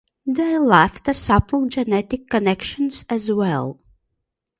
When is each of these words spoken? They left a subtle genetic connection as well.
They 0.25 0.57
left 0.57 1.07
a 1.09 1.13
subtle 1.13 1.69
genetic 1.69 2.27
connection 2.27 2.89
as 3.11 3.31
well. 3.31 3.79